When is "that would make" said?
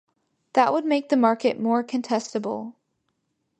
0.53-1.09